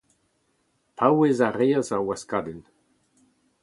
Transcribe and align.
Paouez 0.97 1.37
a 1.47 1.49
reas 1.57 1.87
ar 1.95 2.03
waskadenn. 2.07 2.61